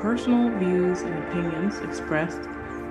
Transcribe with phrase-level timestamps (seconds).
[0.00, 2.40] personal views and opinions expressed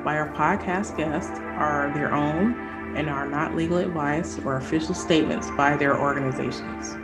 [0.03, 2.53] by our podcast guests are their own
[2.95, 6.95] and are not legal advice or official statements by their organizations.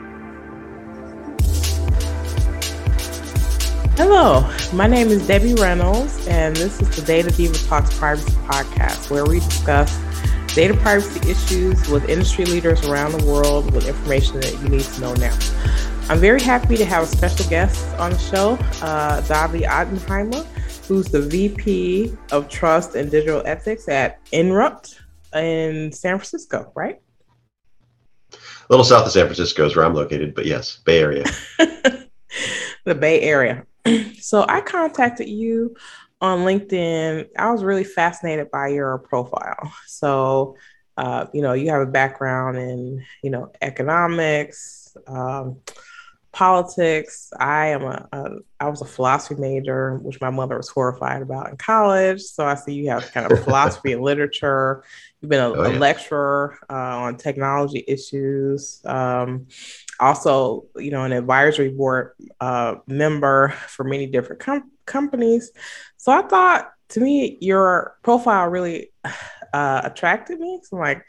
[3.97, 9.09] Hello, my name is Debbie Reynolds, and this is the Data Diva Talks Privacy Podcast,
[9.09, 9.97] where we discuss
[10.53, 15.01] data privacy issues with industry leaders around the world with information that you need to
[15.01, 15.35] know now.
[16.07, 18.51] I'm very happy to have a special guest on the show,
[18.83, 20.45] uh, Davi Ottenheimer,
[20.87, 24.99] who's the VP of Trust and Digital Ethics at Inrupt
[25.33, 27.01] in San Francisco, right?
[28.31, 28.37] A
[28.69, 31.23] little south of San Francisco is where I'm located, but yes, Bay Area.
[32.85, 33.65] the Bay Area.
[34.19, 35.75] so I contacted you
[36.21, 39.73] on LinkedIn, I was really fascinated by your profile.
[39.87, 40.55] So,
[40.97, 45.57] uh, you know, you have a background in, you know, economics, um,
[46.35, 47.31] politics.
[47.39, 48.25] I am a, a,
[48.59, 52.21] I was a philosophy major, which my mother was horrified about in college.
[52.21, 54.83] So I see you have kind of philosophy and literature.
[55.21, 55.77] You've been a, oh, yeah.
[55.77, 58.81] a lecturer uh, on technology issues.
[58.83, 59.47] Um,
[60.01, 65.51] also, you know, an advisory board uh, member for many different com- companies.
[65.95, 68.91] So I thought to me, your profile really
[69.53, 70.59] uh, attracted me.
[70.63, 71.05] So I'm like,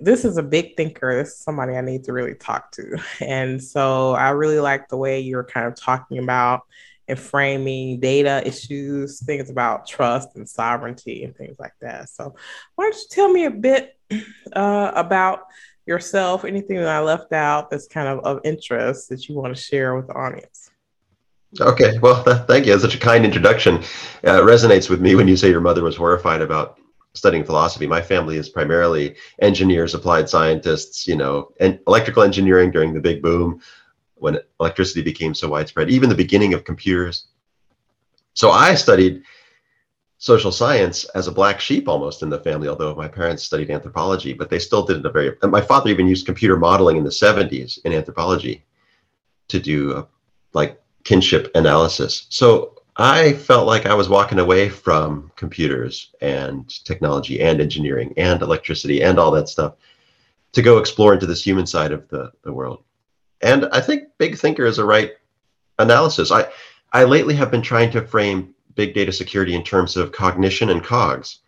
[0.00, 1.14] this is a big thinker.
[1.16, 2.96] This is somebody I need to really talk to.
[3.20, 6.62] And so I really like the way you're kind of talking about
[7.08, 12.08] and framing data issues, things about trust and sovereignty and things like that.
[12.08, 12.34] So
[12.74, 13.98] why don't you tell me a bit
[14.52, 15.46] uh, about
[15.86, 19.60] yourself, anything that I left out that's kind of of interest that you want to
[19.60, 20.70] share with the audience?
[21.60, 22.72] Okay, well, thank you.
[22.72, 23.76] That's such a kind introduction.
[24.22, 26.79] Uh, resonates with me when you say your mother was horrified about
[27.14, 27.86] studying philosophy.
[27.86, 33.22] My family is primarily engineers, applied scientists, you know, and electrical engineering during the big
[33.22, 33.60] boom
[34.14, 37.26] when electricity became so widespread, even the beginning of computers.
[38.34, 39.22] So I studied
[40.18, 44.34] social science as a black sheep almost in the family, although my parents studied anthropology,
[44.34, 47.10] but they still did it a very, my father even used computer modeling in the
[47.10, 48.64] 70s in anthropology
[49.48, 50.06] to do
[50.52, 52.26] like kinship analysis.
[52.28, 58.42] So I felt like I was walking away from computers and technology and engineering and
[58.42, 59.76] electricity and all that stuff
[60.52, 62.82] to go explore into this human side of the, the world.
[63.40, 65.12] And I think big thinker is a right
[65.78, 66.30] analysis.
[66.30, 66.48] I,
[66.92, 70.84] I lately have been trying to frame big data security in terms of cognition and
[70.84, 71.38] cogs.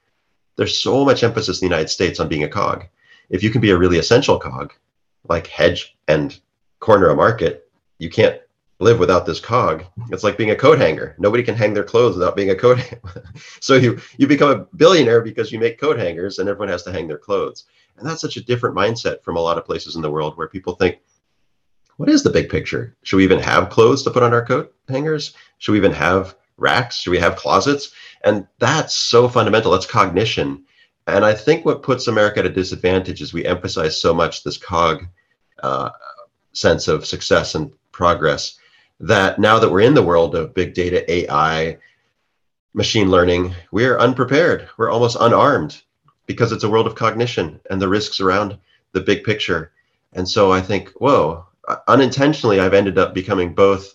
[0.57, 2.87] There's so much emphasis in the United States on being a cog.
[3.29, 4.73] If you can be a really essential cog,
[5.29, 6.41] like hedge and
[6.81, 8.41] corner a market, you can't
[8.83, 9.85] live without this cog.
[10.11, 11.15] It's like being a coat hanger.
[11.19, 13.25] Nobody can hang their clothes without being a coat hanger.
[13.61, 16.93] so you you become a billionaire because you make coat hangers and everyone has to
[16.93, 17.65] hang their clothes.
[17.97, 20.49] And that's such a different mindset from a lot of places in the world where
[20.49, 20.99] people think,
[21.97, 22.97] what is the big picture?
[23.03, 25.35] Should we even have clothes to put on our coat hangers?
[25.59, 26.97] Should we even have racks?
[26.97, 27.93] Should we have closets?
[28.25, 29.71] And that's so fundamental.
[29.71, 30.65] That's cognition.
[31.07, 34.57] And I think what puts America at a disadvantage is we emphasize so much this
[34.57, 35.07] cog
[35.63, 35.91] uh,
[36.53, 38.59] sense of success and progress
[39.03, 41.77] that now that we're in the world of big data, AI,
[42.73, 44.69] machine learning, we're unprepared.
[44.79, 45.83] We're almost unarmed
[46.27, 48.57] because it's a world of cognition and the risks around
[48.93, 49.73] the big picture.
[50.13, 53.95] And so I think, whoa, uh, unintentionally, I've ended up becoming both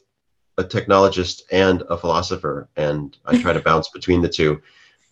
[0.58, 4.62] a technologist and a philosopher, and I try to bounce between the two.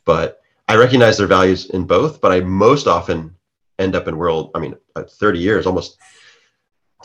[0.04, 3.34] But I recognize their values in both, but I most often
[3.80, 4.52] end up in world.
[4.56, 5.98] I mean, uh, 30 years, almost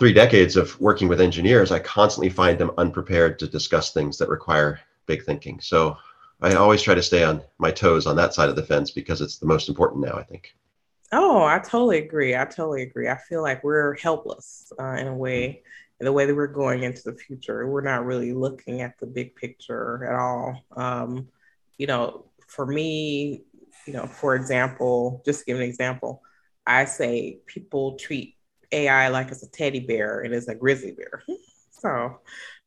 [0.00, 4.30] three decades of working with engineers, I constantly find them unprepared to discuss things that
[4.30, 5.60] require big thinking.
[5.60, 5.94] So
[6.40, 9.20] I always try to stay on my toes on that side of the fence because
[9.20, 10.54] it's the most important now, I think.
[11.12, 12.34] Oh, I totally agree.
[12.34, 13.10] I totally agree.
[13.10, 15.62] I feel like we're helpless uh, in a way
[16.00, 17.68] in the way that we're going into the future.
[17.68, 20.64] We're not really looking at the big picture at all.
[20.74, 21.28] Um,
[21.76, 23.42] you know, for me,
[23.86, 26.22] you know, for example, just to give an example,
[26.66, 28.36] I say people treat
[28.72, 31.22] AI like it's a teddy bear and it's a grizzly bear.
[31.70, 32.20] so,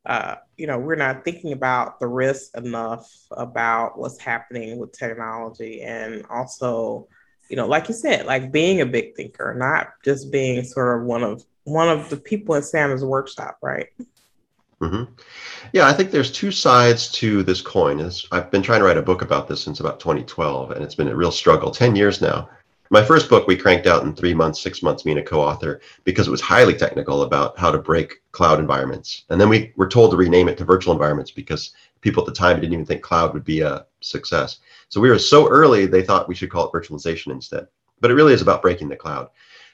[0.05, 5.81] uh, you know, we're not thinking about the risk enough about what's happening with technology
[5.81, 7.07] and also,
[7.49, 11.05] you know, like you said, like being a big thinker, not just being sort of
[11.05, 13.87] one of one of the people in Santa's workshop, right?
[14.81, 15.13] Mm-hmm.
[15.71, 18.01] Yeah, I think there's two sides to this coin.
[18.01, 20.95] It's, I've been trying to write a book about this since about 2012, and it's
[20.95, 21.71] been a real struggle.
[21.71, 22.49] 10 years now.
[22.89, 25.81] My first book we cranked out in three months, six months, me and a co-author,
[26.03, 29.23] because it was highly technical about how to break cloud environments.
[29.29, 31.71] And then we were told to rename it to virtual environments because
[32.01, 34.59] people at the time didn't even think cloud would be a success.
[34.89, 37.67] So we were so early, they thought we should call it virtualization instead.
[37.99, 39.29] But it really is about breaking the cloud.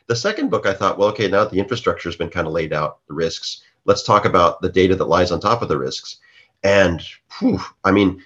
[0.07, 2.53] The second book, I thought, well, okay, now that the infrastructure has been kind of
[2.53, 5.77] laid out, the risks, let's talk about the data that lies on top of the
[5.77, 6.17] risks.
[6.63, 7.01] And
[7.39, 8.23] whew, I mean,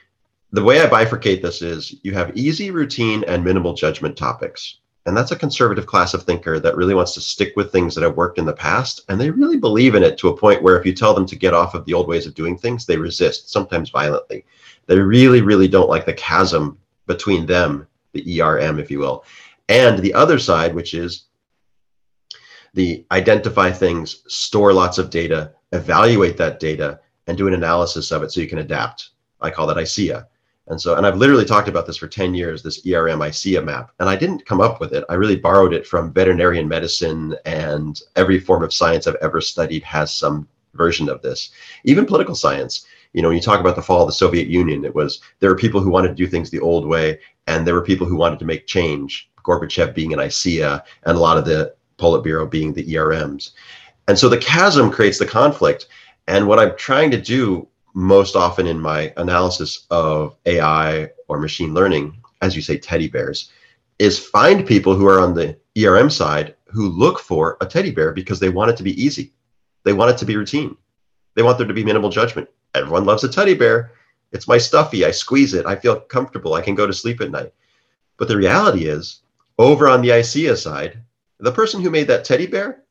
[0.53, 4.77] the way I bifurcate this is you have easy, routine, and minimal judgment topics.
[5.07, 8.03] And that's a conservative class of thinker that really wants to stick with things that
[8.03, 9.01] have worked in the past.
[9.09, 11.35] And they really believe in it to a point where if you tell them to
[11.35, 14.45] get off of the old ways of doing things, they resist, sometimes violently.
[14.85, 16.77] They really, really don't like the chasm
[17.07, 19.25] between them, the ERM, if you will,
[19.69, 21.25] and the other side, which is
[22.75, 28.21] the identify things, store lots of data, evaluate that data, and do an analysis of
[28.21, 29.09] it so you can adapt.
[29.41, 30.27] I call that ICEA.
[30.67, 33.91] And so, and I've literally talked about this for 10 years, this ERM map.
[33.99, 35.03] And I didn't come up with it.
[35.09, 39.83] I really borrowed it from veterinarian medicine and every form of science I've ever studied
[39.83, 41.51] has some version of this.
[41.83, 42.85] Even political science.
[43.11, 45.49] You know, when you talk about the fall of the Soviet Union, it was there
[45.49, 48.15] were people who wanted to do things the old way, and there were people who
[48.15, 49.29] wanted to make change.
[49.43, 53.51] Gorbachev being an ICEA, and a lot of the Politburo being the ERMs.
[54.07, 55.87] And so the chasm creates the conflict.
[56.27, 61.73] And what I'm trying to do most often in my analysis of AI or machine
[61.73, 63.51] learning, as you say, teddy bears,
[63.99, 68.11] is find people who are on the ERM side who look for a teddy bear
[68.11, 69.31] because they want it to be easy.
[69.83, 70.75] They want it to be routine.
[71.35, 72.49] They want there to be minimal judgment.
[72.73, 73.91] Everyone loves a teddy bear.
[74.31, 75.05] It's my stuffy.
[75.05, 75.65] I squeeze it.
[75.65, 76.55] I feel comfortable.
[76.55, 77.53] I can go to sleep at night.
[78.17, 79.21] But the reality is,
[79.59, 80.99] over on the ICEA side,
[81.39, 82.82] the person who made that teddy bear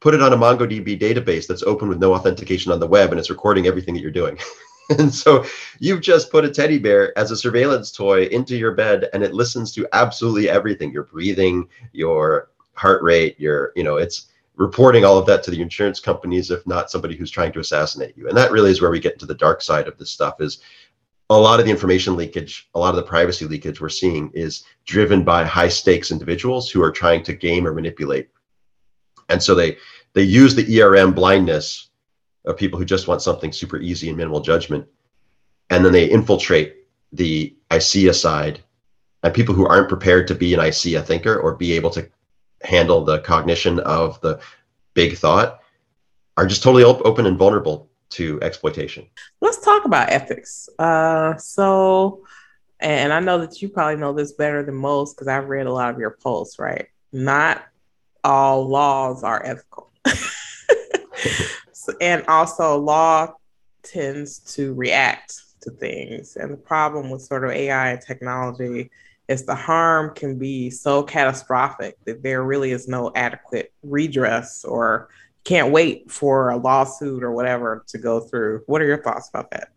[0.00, 3.18] put it on a MongoDB database that's open with no authentication on the web and
[3.18, 4.38] it's recording everything that you're doing.
[4.98, 5.44] and so
[5.78, 9.34] you've just put a teddy bear as a surveillance toy into your bed and it
[9.34, 15.18] listens to absolutely everything your breathing, your heart rate, your, you know, it's reporting all
[15.18, 18.28] of that to the insurance companies, if not somebody who's trying to assassinate you.
[18.28, 20.60] And that really is where we get into the dark side of this stuff is
[21.30, 24.64] a lot of the information leakage, a lot of the privacy leakage we're seeing is
[24.86, 28.30] driven by high stakes individuals who are trying to game or manipulate
[29.28, 29.76] and so they
[30.14, 31.90] they use the ERM blindness
[32.44, 34.86] of people who just want something super easy and minimal judgment,
[35.70, 36.76] and then they infiltrate
[37.12, 38.60] the ICEA side
[39.22, 42.08] and people who aren't prepared to be an ICEA thinker or be able to
[42.62, 44.40] handle the cognition of the
[44.94, 45.60] big thought
[46.36, 49.06] are just totally open and vulnerable to exploitation.
[49.40, 50.68] Let's talk about ethics.
[50.78, 52.24] Uh, so,
[52.80, 55.72] and I know that you probably know this better than most because I've read a
[55.72, 56.86] lot of your posts, right?
[57.12, 57.64] Not
[58.28, 59.90] all laws are ethical.
[62.00, 63.32] and also, law
[63.82, 66.36] tends to react to things.
[66.36, 68.90] And the problem with sort of AI and technology
[69.28, 75.08] is the harm can be so catastrophic that there really is no adequate redress or
[75.44, 78.62] can't wait for a lawsuit or whatever to go through.
[78.66, 79.68] What are your thoughts about that?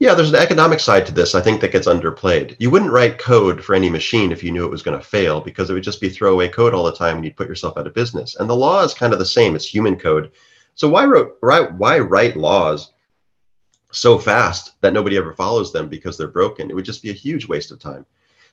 [0.00, 2.56] Yeah, there's an economic side to this, I think, that gets underplayed.
[2.58, 5.42] You wouldn't write code for any machine if you knew it was going to fail
[5.42, 7.86] because it would just be throwaway code all the time and you'd put yourself out
[7.86, 8.34] of business.
[8.36, 10.32] And the law is kind of the same, it's human code.
[10.74, 12.92] So why wrote write why write laws
[13.92, 16.70] so fast that nobody ever follows them because they're broken?
[16.70, 18.06] It would just be a huge waste of time.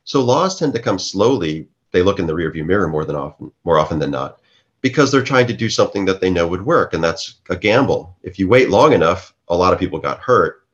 [0.03, 1.69] So laws tend to come slowly.
[1.93, 4.41] They look in the rearview mirror more than often, more often than not,
[4.81, 8.17] because they're trying to do something that they know would work, and that's a gamble.
[8.21, 10.66] If you wait long enough, a lot of people got hurt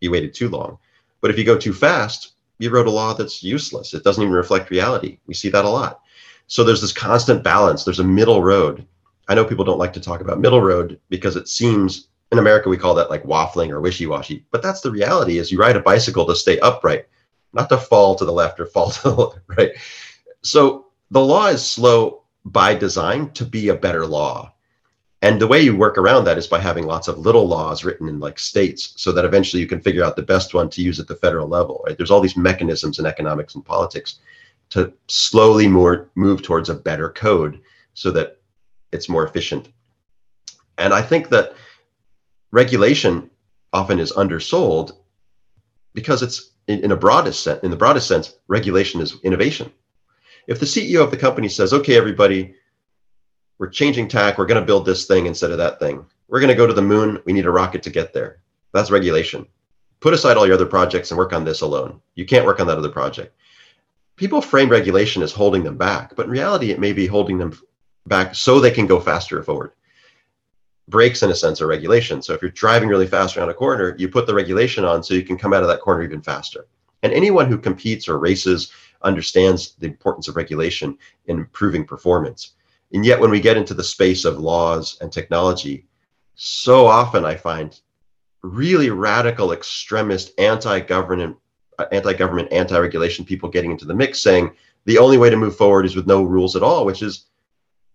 [0.00, 0.78] you waited too long.
[1.20, 3.94] But if you go too fast, you wrote a law that's useless.
[3.94, 5.18] It doesn't even reflect reality.
[5.26, 6.00] We see that a lot.
[6.46, 7.84] So there's this constant balance.
[7.84, 8.86] There's a middle road.
[9.28, 12.68] I know people don't like to talk about middle road because it seems in America
[12.68, 14.46] we call that like waffling or wishy-washy.
[14.50, 17.06] But that's the reality is you ride a bicycle to stay upright,
[17.52, 19.72] not to fall to the left or fall to the right.
[20.42, 24.52] So the law is slow by design to be a better law.
[25.26, 28.08] And the way you work around that is by having lots of little laws written
[28.08, 31.00] in like states so that eventually you can figure out the best one to use
[31.00, 31.96] at the federal level, right?
[31.96, 34.20] There's all these mechanisms in economics and politics
[34.70, 37.60] to slowly more move towards a better code
[37.94, 38.38] so that
[38.92, 39.68] it's more efficient.
[40.78, 41.54] And I think that
[42.52, 43.28] regulation
[43.72, 44.96] often is undersold
[45.92, 49.72] because it's in, in a broadest sense, in the broadest sense, regulation is innovation.
[50.46, 52.54] If the CEO of the company says, okay, everybody,
[53.58, 54.38] we're changing tack.
[54.38, 56.04] We're going to build this thing instead of that thing.
[56.28, 57.20] We're going to go to the moon.
[57.24, 58.40] We need a rocket to get there.
[58.72, 59.46] That's regulation.
[60.00, 62.00] Put aside all your other projects and work on this alone.
[62.14, 63.34] You can't work on that other project.
[64.16, 67.58] People frame regulation as holding them back, but in reality, it may be holding them
[68.06, 69.72] back so they can go faster forward.
[70.88, 72.22] Brakes, in a sense, are regulation.
[72.22, 75.14] So if you're driving really fast around a corner, you put the regulation on so
[75.14, 76.66] you can come out of that corner even faster.
[77.02, 78.70] And anyone who competes or races
[79.02, 80.96] understands the importance of regulation
[81.26, 82.52] in improving performance.
[82.96, 85.86] And yet, when we get into the space of laws and technology,
[86.34, 87.78] so often I find
[88.42, 91.36] really radical, extremist, anti-government,
[91.92, 94.50] anti-government, anti-regulation people getting into the mix, saying
[94.86, 97.26] the only way to move forward is with no rules at all, which is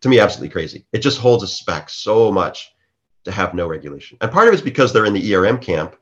[0.01, 0.85] to me absolutely crazy.
[0.93, 2.71] It just holds us back so much
[3.23, 4.19] to have no regulation.
[4.21, 5.95] And part of it's because they're in the ERM camp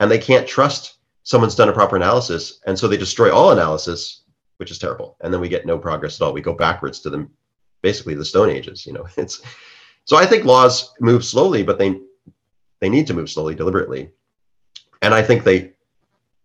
[0.00, 2.58] and they can't trust someone's done a proper analysis.
[2.66, 4.22] And so they destroy all analysis,
[4.56, 5.16] which is terrible.
[5.20, 6.32] And then we get no progress at all.
[6.32, 7.28] We go backwards to the
[7.84, 8.84] basically the Stone Ages.
[8.84, 9.40] You know, it's
[10.04, 12.00] so I think laws move slowly, but they
[12.80, 14.10] they need to move slowly, deliberately.
[15.02, 15.74] And I think they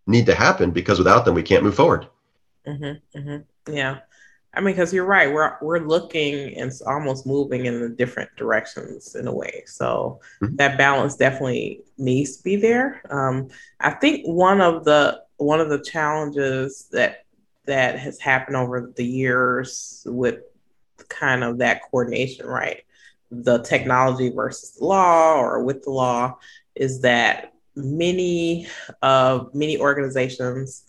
[0.05, 2.07] need to happen because without them we can't move forward.
[2.67, 3.73] Mm-hmm, mm-hmm.
[3.73, 3.99] Yeah.
[4.53, 9.15] I mean, because you're right, we're we're looking and almost moving in the different directions
[9.15, 9.63] in a way.
[9.65, 10.55] So mm-hmm.
[10.55, 13.01] that balance definitely needs to be there.
[13.09, 17.25] Um, I think one of the one of the challenges that
[17.65, 20.39] that has happened over the years with
[21.09, 22.83] kind of that coordination, right?
[23.31, 26.37] The technology versus law, or with the law,
[26.75, 28.67] is that many
[29.01, 30.85] of many organizations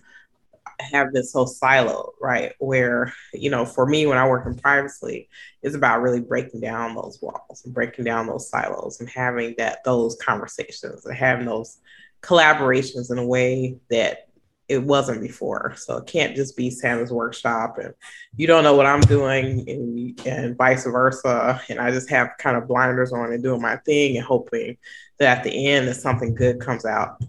[0.80, 2.52] have this whole silo, right?
[2.58, 5.28] Where, you know, for me, when I work in privacy,
[5.62, 9.84] it's about really breaking down those walls and breaking down those silos and having that
[9.84, 11.78] those conversations and having those
[12.22, 14.28] collaborations in a way that
[14.70, 15.74] it wasn't before.
[15.76, 17.92] So it can't just be Santa's workshop and
[18.36, 21.60] you don't know what I'm doing and, and vice versa.
[21.68, 24.78] And I just have kind of blinders on and doing my thing and hoping
[25.18, 27.20] that at the end that something good comes out.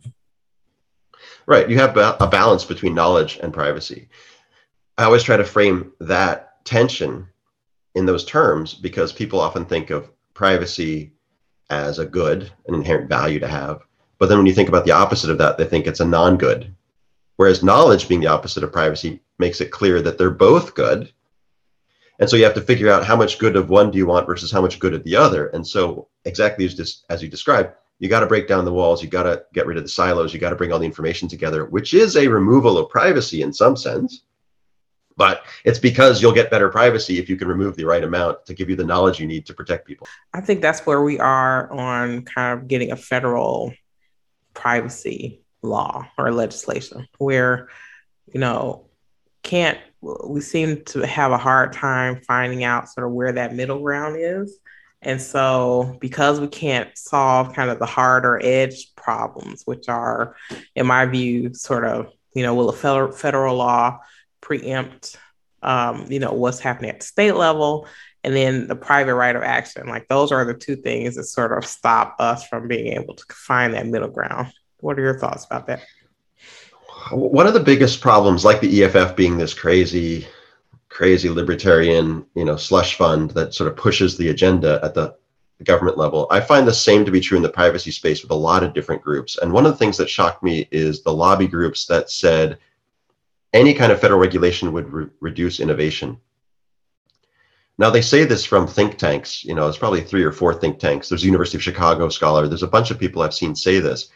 [1.47, 1.67] Right.
[1.67, 4.07] You have a balance between knowledge and privacy.
[4.99, 7.27] I always try to frame that tension
[7.95, 11.13] in those terms because people often think of privacy
[11.71, 13.81] as a good, an inherent value to have.
[14.19, 16.37] But then when you think about the opposite of that, they think it's a non
[16.37, 16.75] good.
[17.41, 21.11] Whereas knowledge being the opposite of privacy makes it clear that they're both good.
[22.19, 24.27] And so you have to figure out how much good of one do you want
[24.27, 25.47] versus how much good of the other.
[25.47, 29.09] And so, exactly as, as you described, you got to break down the walls you
[29.09, 31.65] got to get rid of the silos you got to bring all the information together
[31.65, 34.23] which is a removal of privacy in some sense
[35.17, 38.55] but it's because you'll get better privacy if you can remove the right amount to
[38.55, 41.71] give you the knowledge you need to protect people i think that's where we are
[41.71, 43.71] on kind of getting a federal
[44.55, 47.69] privacy law or legislation where
[48.33, 48.85] you know
[49.43, 53.79] can't we seem to have a hard time finding out sort of where that middle
[53.79, 54.59] ground is
[55.03, 60.35] and so, because we can't solve kind of the harder edge problems, which are,
[60.75, 63.99] in my view, sort of, you know, will a federal, federal law
[64.41, 65.17] preempt,
[65.63, 67.87] um, you know, what's happening at the state level?
[68.23, 69.87] And then the private right of action.
[69.87, 73.25] Like, those are the two things that sort of stop us from being able to
[73.29, 74.53] find that middle ground.
[74.81, 75.83] What are your thoughts about that?
[77.11, 80.27] One of the biggest problems, like the EFF being this crazy
[80.91, 85.15] crazy libertarian, you know, slush fund that sort of pushes the agenda at the
[85.63, 86.27] government level.
[86.29, 88.73] I find the same to be true in the privacy space with a lot of
[88.73, 89.37] different groups.
[89.37, 92.57] And one of the things that shocked me is the lobby groups that said
[93.53, 96.17] any kind of federal regulation would re- reduce innovation.
[97.77, 99.43] Now they say this from think tanks.
[99.45, 101.07] You know, it's probably three or four think tanks.
[101.07, 102.47] There's a University of Chicago scholar.
[102.47, 104.09] There's a bunch of people I've seen say this.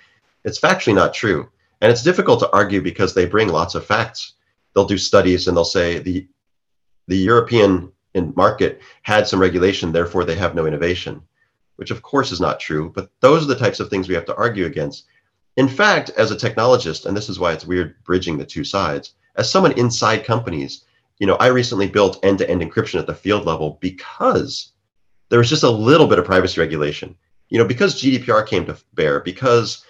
[0.45, 1.49] It's factually not true,
[1.81, 4.33] and it's difficult to argue because they bring lots of facts.
[4.73, 6.27] They'll do studies and they'll say the
[7.07, 7.91] the European
[8.35, 11.21] market had some regulation, therefore they have no innovation,
[11.75, 12.91] which of course is not true.
[12.95, 15.05] But those are the types of things we have to argue against.
[15.57, 19.13] In fact, as a technologist, and this is why it's weird bridging the two sides,
[19.35, 20.85] as someone inside companies,
[21.19, 24.73] you know, I recently built end-to-end encryption at the field level because
[25.29, 27.15] there was just a little bit of privacy regulation.
[27.49, 29.84] You know, because GDPR came to bear, because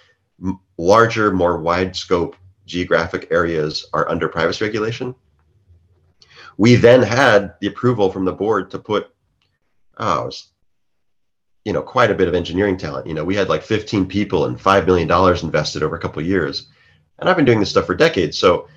[0.78, 5.14] larger, more wide scope geographic areas are under privacy regulation,
[6.56, 9.14] we then had the approval from the board to put,
[9.98, 10.52] oh, was,
[11.64, 13.06] you know, quite a bit of engineering talent.
[13.06, 15.10] You know, we had like 15 people and $5 million
[15.44, 16.68] invested over a couple of years.
[17.18, 18.38] And I've been doing this stuff for decades.
[18.38, 18.68] So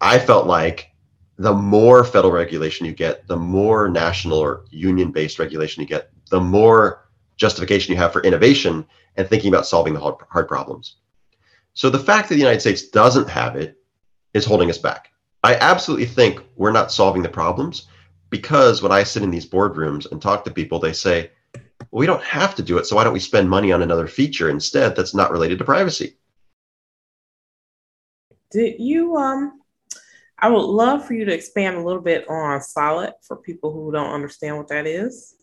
[0.00, 0.90] I felt like
[1.38, 6.10] the more federal regulation you get, the more national or union based regulation you get,
[6.30, 10.96] the more justification you have for innovation and thinking about solving the hard, hard problems.
[11.74, 13.76] So the fact that the United States doesn't have it
[14.32, 15.10] is holding us back.
[15.42, 17.88] I absolutely think we're not solving the problems
[18.30, 21.30] because when I sit in these boardrooms and talk to people, they say,
[21.90, 22.86] well, we don't have to do it.
[22.86, 26.16] So why don't we spend money on another feature instead that's not related to privacy?
[28.50, 29.60] Did you, um,
[30.38, 33.92] I would love for you to expand a little bit on Solid for people who
[33.92, 35.33] don't understand what that is.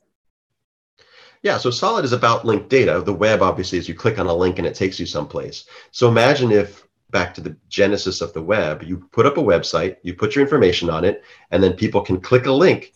[1.44, 3.02] Yeah, so Solid is about linked data.
[3.04, 5.66] The web, obviously, is you click on a link and it takes you someplace.
[5.92, 8.84] So imagine if back to the genesis of the web.
[8.84, 12.20] You put up a website, you put your information on it, and then people can
[12.20, 12.94] click a link,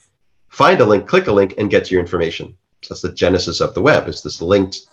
[0.47, 2.57] find a link, click a link, and get to your information.
[2.81, 4.07] So that's the genesis of the web.
[4.07, 4.87] It's this linked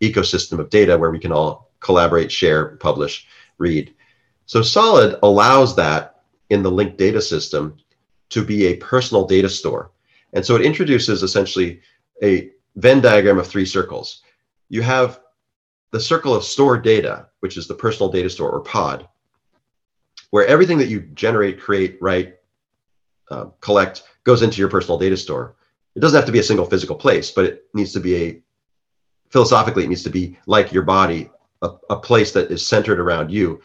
[0.00, 3.26] ecosystem of data where we can all collaborate, share, publish,
[3.58, 3.94] read.
[4.44, 7.76] So Solid allows that in the linked data system
[8.30, 9.90] to be a personal data store.
[10.32, 11.80] And so it introduces essentially
[12.22, 14.22] a Venn diagram of three circles.
[14.68, 15.20] You have
[15.92, 19.08] the circle of stored data, which is the personal data store or pod,
[20.30, 22.36] where everything that you generate, create, write,
[23.30, 25.56] uh, collect goes into your personal data store.
[25.94, 28.42] It doesn't have to be a single physical place, but it needs to be a
[29.30, 31.30] philosophically, it needs to be like your body,
[31.62, 33.60] a, a place that is centered around you,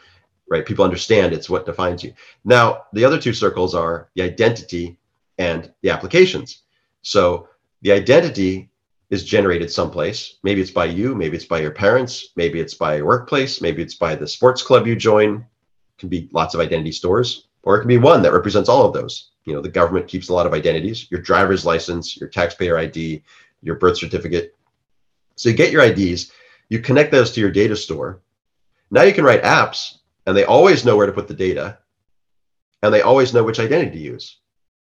[0.48, 0.66] right?
[0.66, 2.12] People understand it's what defines you.
[2.44, 4.96] Now, the other two circles are the identity
[5.38, 6.62] and the applications.
[7.02, 7.48] So
[7.82, 8.70] the identity
[9.12, 10.38] is generated someplace.
[10.42, 13.82] Maybe it's by you, maybe it's by your parents, maybe it's by your workplace, maybe
[13.82, 15.34] it's by the sports club you join.
[15.34, 18.86] It can be lots of identity stores, or it can be one that represents all
[18.86, 19.32] of those.
[19.44, 23.22] You know, the government keeps a lot of identities, your driver's license, your taxpayer ID,
[23.60, 24.56] your birth certificate.
[25.36, 26.32] So you get your IDs,
[26.70, 28.22] you connect those to your data store.
[28.90, 31.76] Now you can write apps and they always know where to put the data
[32.82, 34.38] and they always know which identity to use.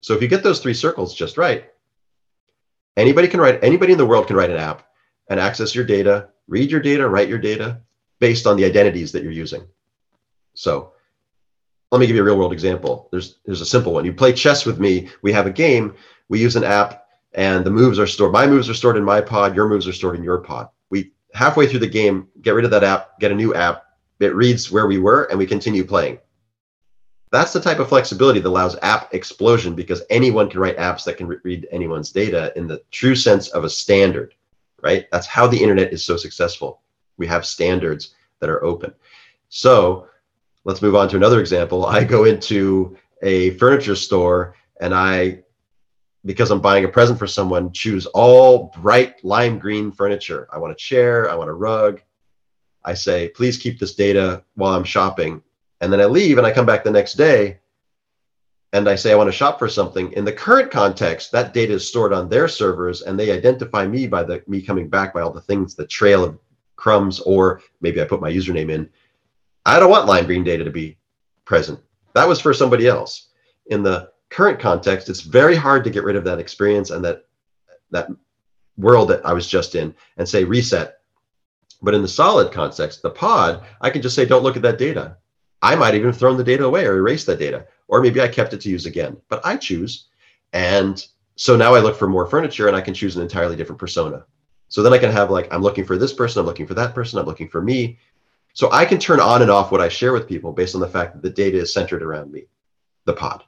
[0.01, 1.69] So if you get those three circles just right,
[2.97, 4.87] anybody can write, anybody in the world can write an app
[5.29, 7.81] and access your data, read your data, write your data
[8.19, 9.65] based on the identities that you're using.
[10.53, 10.93] So
[11.91, 13.07] let me give you a real world example.
[13.11, 14.03] There's there's a simple one.
[14.03, 15.09] You play chess with me.
[15.21, 15.95] We have a game.
[16.29, 18.33] We use an app, and the moves are stored.
[18.33, 19.55] My moves are stored in my pod.
[19.55, 20.69] Your moves are stored in your pod.
[20.89, 23.83] We halfway through the game get rid of that app, get a new app.
[24.19, 26.17] It reads where we were, and we continue playing.
[27.37, 31.17] That's the type of flexibility that allows app explosion because anyone can write apps that
[31.17, 34.33] can re- read anyone's data in the true sense of a standard,
[34.81, 35.05] right?
[35.11, 36.81] That's how the internet is so successful.
[37.17, 38.91] We have standards that are open.
[39.49, 40.07] So
[40.63, 41.85] let's move on to another example.
[41.85, 45.43] I go into a furniture store and I,
[46.25, 50.47] because I'm buying a present for someone, choose all bright lime green furniture.
[50.51, 52.01] I want a chair, I want a rug.
[52.83, 55.43] I say, please keep this data while I'm shopping
[55.81, 57.59] and then I leave and I come back the next day
[58.73, 60.11] and I say I want to shop for something.
[60.13, 64.07] In the current context, that data is stored on their servers and they identify me
[64.07, 66.37] by the me coming back by all the things, the trail of
[66.75, 68.89] crumbs, or maybe I put my username in.
[69.65, 70.97] I don't want lime green data to be
[71.45, 71.79] present.
[72.13, 73.29] That was for somebody else.
[73.67, 77.25] In the current context, it's very hard to get rid of that experience and that
[77.91, 78.09] that
[78.77, 80.99] world that I was just in and say reset.
[81.81, 84.77] But in the solid context, the pod, I can just say, don't look at that
[84.77, 85.17] data.
[85.61, 88.27] I might even have thrown the data away or erased that data, or maybe I
[88.27, 90.07] kept it to use again, but I choose.
[90.53, 91.03] And
[91.35, 94.25] so now I look for more furniture and I can choose an entirely different persona.
[94.69, 96.93] So then I can have like, I'm looking for this person, I'm looking for that
[96.93, 97.97] person, I'm looking for me.
[98.53, 100.87] So I can turn on and off what I share with people based on the
[100.87, 102.45] fact that the data is centered around me,
[103.05, 103.43] the pod.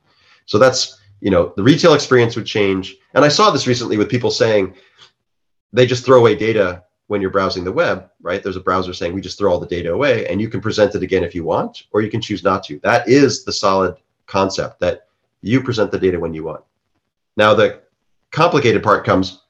[0.45, 2.95] So that's, you know, the retail experience would change.
[3.13, 4.75] And I saw this recently with people saying
[5.73, 8.43] they just throw away data when you're browsing the web, right?
[8.43, 10.93] There's a browser saying we just throw all the data away and you can present
[10.93, 12.79] it again if you want, or you can choose not to.
[12.79, 13.95] That is the solid
[14.27, 15.07] concept that
[15.41, 16.63] you present the data when you want.
[17.35, 17.81] Now, the
[18.29, 19.41] complicated part comes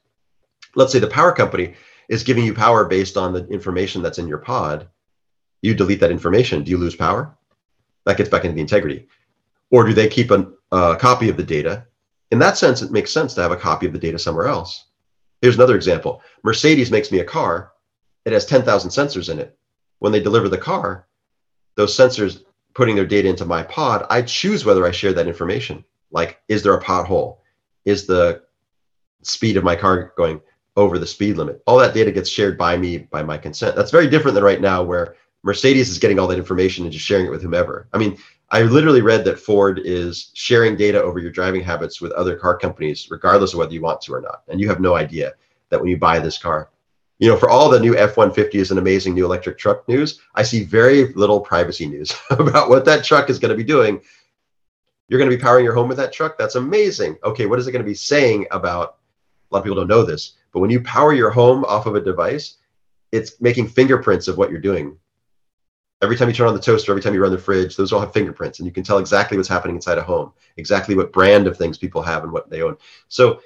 [0.74, 1.74] let's say the power company
[2.08, 4.88] is giving you power based on the information that's in your pod.
[5.60, 6.64] You delete that information.
[6.64, 7.36] Do you lose power?
[8.06, 9.06] That gets back into the integrity.
[9.70, 11.84] Or do they keep a, copy of the data?
[12.30, 14.86] In that sense, it makes sense to have a copy of the data somewhere else
[15.40, 16.22] Here's another example.
[16.42, 17.72] Mercedes makes me a car.
[18.24, 19.56] It has 10,000 sensors in it.
[19.98, 21.06] When they deliver the car,
[21.76, 22.42] those sensors
[22.74, 25.84] putting their data into my pod, I choose whether I share that information.
[26.10, 27.38] Like, is there a pothole?
[27.84, 28.42] Is the
[29.22, 30.40] speed of my car going
[30.76, 31.62] over the speed limit?
[31.66, 33.76] All that data gets shared by me by my consent.
[33.76, 37.04] That's very different than right now where Mercedes is getting all that information and just
[37.04, 37.88] sharing it with whomever.
[37.92, 38.18] I mean,
[38.52, 42.58] I literally read that Ford is sharing data over your driving habits with other car
[42.58, 44.42] companies, regardless of whether you want to or not.
[44.48, 45.34] And you have no idea
[45.68, 46.70] that when you buy this car,
[47.20, 50.20] you know, for all the new F 150 is an amazing new electric truck news,
[50.34, 54.00] I see very little privacy news about what that truck is going to be doing.
[55.08, 56.36] You're going to be powering your home with that truck?
[56.36, 57.18] That's amazing.
[57.22, 58.96] Okay, what is it going to be saying about?
[59.50, 61.94] A lot of people don't know this, but when you power your home off of
[61.94, 62.56] a device,
[63.12, 64.96] it's making fingerprints of what you're doing
[66.02, 68.00] Every time you turn on the toaster, every time you run the fridge, those all
[68.00, 71.46] have fingerprints, and you can tell exactly what's happening inside a home, exactly what brand
[71.46, 72.76] of things people have and what they own.
[73.08, 73.40] So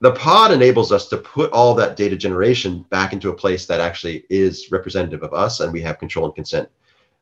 [0.00, 3.80] the pod enables us to put all that data generation back into a place that
[3.80, 6.68] actually is representative of us, and we have control and consent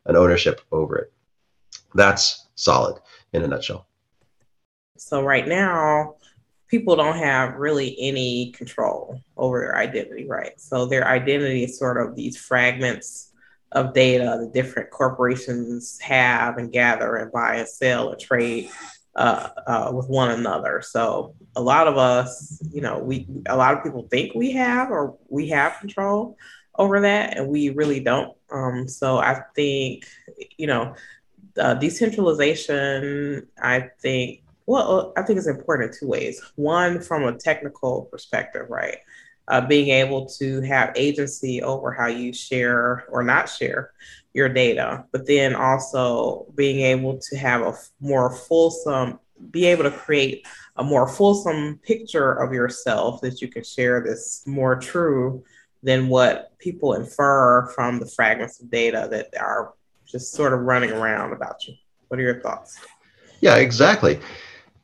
[0.05, 1.13] and ownership over it.
[1.95, 3.01] That's solid
[3.33, 3.87] in a nutshell.
[4.99, 6.17] So right now,
[6.69, 10.61] people don't have really any control over their identity, right?
[10.61, 13.33] So their identity is sort of these fragments
[13.75, 18.71] of data the different corporations have and gather and buy and sell or trade
[19.17, 20.83] uh, uh, with one another.
[20.83, 24.91] So a lot of us, you know, we a lot of people think we have
[24.91, 26.37] or we have control
[26.77, 28.37] over that, and we really don't.
[28.51, 30.05] Um, so I think,
[30.57, 30.95] you know,
[31.59, 33.47] uh, decentralization.
[33.63, 36.41] I think well, I think it's important in two ways.
[36.57, 38.97] One, from a technical perspective, right?
[39.49, 43.93] Uh, being able to have agency over how you share or not share
[44.33, 49.19] your data, but then also being able to have a more fulsome,
[49.51, 54.43] be able to create a more fulsome picture of yourself that you can share this
[54.47, 55.45] more true
[55.83, 59.75] than what people infer from the fragments of data that are
[60.07, 61.75] just sort of running around about you.
[62.09, 62.79] What are your thoughts?
[63.41, 64.21] Yeah, exactly.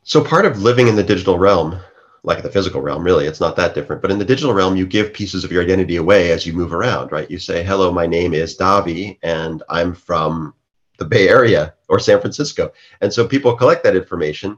[0.03, 1.79] So part of living in the digital realm
[2.23, 4.01] like the physical realm, really, it's not that different.
[4.01, 6.73] But in the digital realm, you give pieces of your identity away as you move
[6.73, 7.29] around, right?
[7.29, 10.53] You say, hello, my name is Davi, and I'm from
[10.97, 12.71] the Bay Area or San Francisco.
[13.01, 14.57] And so people collect that information.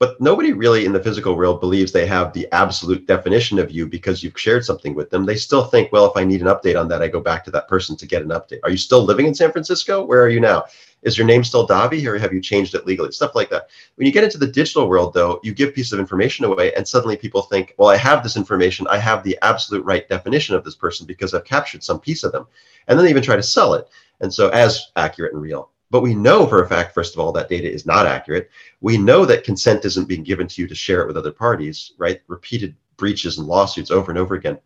[0.00, 3.86] But nobody really in the physical world believes they have the absolute definition of you
[3.86, 5.24] because you've shared something with them.
[5.24, 7.52] They still think, well, if I need an update on that, I go back to
[7.52, 8.58] that person to get an update.
[8.64, 10.04] Are you still living in San Francisco?
[10.04, 10.64] Where are you now?
[11.02, 13.10] Is your name still Davi or have you changed it legally?
[13.10, 13.68] Stuff like that.
[13.96, 16.86] When you get into the digital world, though, you give pieces of information away, and
[16.86, 18.86] suddenly people think, well, I have this information.
[18.88, 22.32] I have the absolute right definition of this person because I've captured some piece of
[22.32, 22.46] them.
[22.86, 23.88] And then they even try to sell it.
[24.20, 25.70] And so, as accurate and real.
[25.90, 28.50] But we know for a fact, first of all, that data is not accurate.
[28.80, 31.92] We know that consent isn't being given to you to share it with other parties,
[31.98, 32.22] right?
[32.28, 34.58] Repeated breaches and lawsuits over and over again.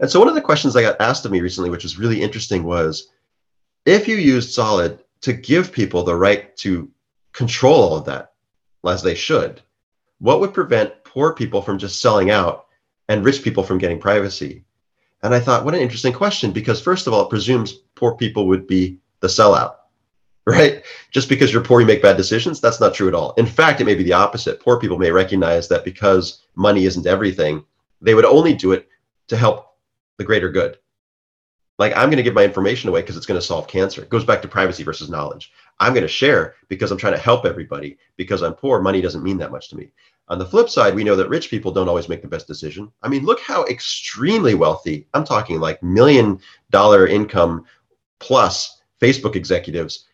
[0.00, 2.20] And so, one of the questions I got asked of me recently, which was really
[2.20, 3.08] interesting, was
[3.86, 6.90] if you use solid to give people the right to
[7.32, 8.32] control all of that
[8.86, 9.60] as they should
[10.18, 12.66] what would prevent poor people from just selling out
[13.08, 14.64] and rich people from getting privacy?
[15.22, 18.46] And i thought what an interesting question because first of all it presumes poor people
[18.48, 19.76] would be the sellout
[20.46, 20.82] right?
[21.10, 22.60] Just because you're poor you make bad decisions?
[22.60, 23.34] That's not true at all.
[23.34, 24.58] In fact it may be the opposite.
[24.58, 27.62] Poor people may recognize that because money isn't everything
[28.00, 28.88] they would only do it
[29.28, 29.76] to help
[30.16, 30.78] the greater good
[31.80, 34.02] like i'm going to give my information away because it's going to solve cancer.
[34.02, 35.50] It goes back to privacy versus knowledge.
[35.80, 37.98] I'm going to share because i'm trying to help everybody.
[38.16, 39.90] Because i'm poor money doesn't mean that much to me.
[40.28, 42.92] On the flip side we know that rich people don't always make the best decision.
[43.02, 46.38] I mean look how extremely wealthy i'm talking like million
[46.70, 47.64] dollar income
[48.20, 50.06] plus facebook executives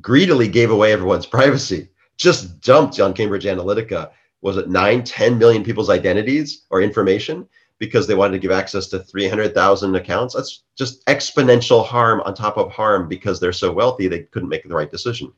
[0.00, 1.88] greedily gave away everyone's privacy.
[2.16, 4.10] Just dumped on cambridge analytica
[4.42, 7.48] was it 9 10 million people's identities or information
[7.80, 10.34] because they wanted to give access to 300,000 accounts.
[10.34, 14.68] That's just exponential harm on top of harm because they're so wealthy they couldn't make
[14.68, 15.32] the right decision.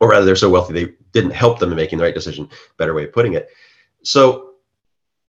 [0.00, 2.50] Or rather, they're so wealthy they didn't help them in making the right decision.
[2.76, 3.48] Better way of putting it.
[4.02, 4.54] So,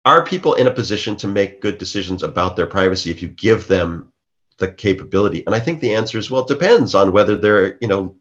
[0.06, 3.68] are people in a position to make good decisions about their privacy if you give
[3.68, 4.12] them
[4.58, 5.46] the capability?
[5.46, 8.16] And I think the answer is well, it depends on whether they're, you know,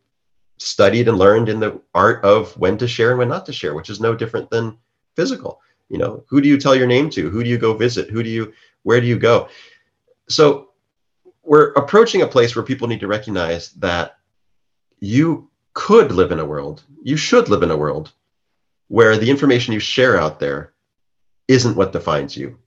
[0.58, 3.74] studied and learned in the art of when to share and when not to share,
[3.74, 4.76] which is no different than
[5.14, 5.60] physical
[5.92, 7.30] you know who do you tell your name to?
[7.30, 8.10] Who do you go visit?
[8.10, 8.52] Who do you
[8.82, 9.48] where do you go?
[10.28, 10.70] So
[11.44, 14.16] we're approaching a place where people need to recognize that
[14.98, 18.12] you could live in a world you should live in a world
[18.88, 20.72] where the information you share out there
[21.48, 22.58] isn't what defines you.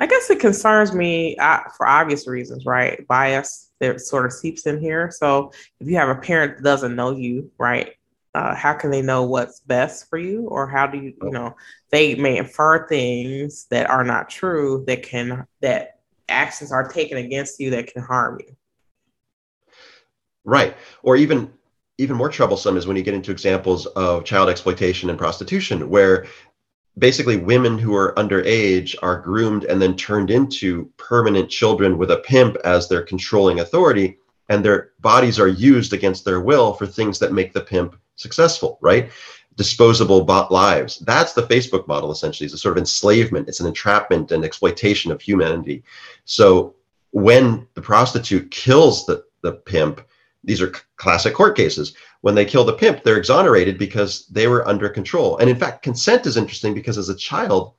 [0.00, 3.06] I guess it concerns me uh, for obvious reasons right?
[3.06, 5.10] Bias that sort of seeps in here.
[5.10, 7.94] So if you have a parent that doesn't know you right
[8.36, 10.46] uh, how can they know what's best for you?
[10.48, 11.56] Or how do you you know
[11.90, 17.58] they may infer things that are not true that can that actions are taken against
[17.58, 18.54] you that can harm you?
[20.44, 20.76] Right.
[21.02, 21.50] Or even
[21.96, 26.26] even more troublesome is when you get into examples of child exploitation and prostitution where
[26.98, 32.18] basically women who are underage are groomed and then turned into permanent children with a
[32.18, 37.18] pimp as their controlling authority and their bodies are used against their will for things
[37.18, 39.10] that make the pimp successful, right?
[39.56, 40.98] Disposable bot lives.
[41.00, 42.44] That's the Facebook model essentially.
[42.44, 43.48] It's a sort of enslavement.
[43.48, 45.82] It's an entrapment and exploitation of humanity.
[46.24, 46.74] So
[47.10, 50.06] when the prostitute kills the, the pimp,
[50.44, 51.94] these are classic court cases.
[52.20, 55.38] When they kill the pimp, they're exonerated because they were under control.
[55.38, 57.74] And in fact, consent is interesting because as a child,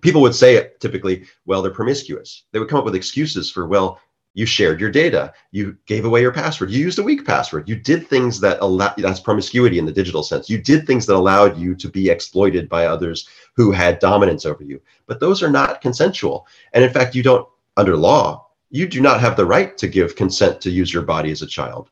[0.00, 2.44] people would say it typically, well, they're promiscuous.
[2.52, 4.00] They would come up with excuses for, well,
[4.34, 5.32] you shared your data.
[5.50, 6.70] You gave away your password.
[6.70, 7.68] You used a weak password.
[7.68, 10.48] You did things that allow that's promiscuity in the digital sense.
[10.48, 14.62] You did things that allowed you to be exploited by others who had dominance over
[14.62, 14.80] you.
[15.06, 16.46] But those are not consensual.
[16.72, 20.14] And in fact you don't under law you do not have the right to give
[20.14, 21.90] consent to use your body as a child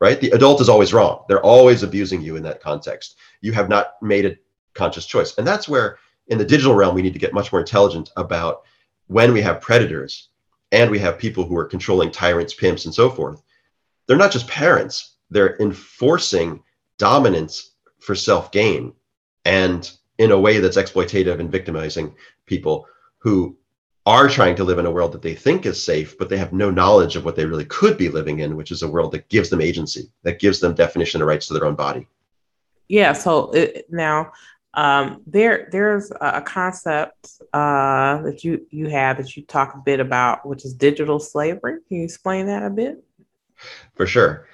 [0.00, 0.20] right?
[0.20, 1.24] The adult is always wrong.
[1.28, 3.16] They're always abusing you in that context.
[3.40, 4.36] You have not made a
[4.74, 5.34] conscious choice.
[5.38, 5.96] And that's where
[6.28, 8.64] in the digital realm we need to get much more intelligent about
[9.06, 10.28] when we have predators
[10.74, 13.40] and we have people who are controlling tyrants, pimps, and so forth.
[14.06, 16.62] They're not just parents, they're enforcing
[16.98, 18.92] dominance for self gain
[19.44, 22.14] and in a way that's exploitative and victimizing
[22.46, 22.86] people
[23.18, 23.56] who
[24.06, 26.52] are trying to live in a world that they think is safe, but they have
[26.52, 29.28] no knowledge of what they really could be living in, which is a world that
[29.28, 32.06] gives them agency, that gives them definition of rights to their own body.
[32.88, 33.12] Yeah.
[33.12, 34.32] So it, now
[34.74, 40.00] Um, there, there's a concept uh, that you you have that you talk a bit
[40.00, 41.78] about, which is digital slavery.
[41.88, 43.02] Can you explain that a bit?
[43.94, 44.48] For sure,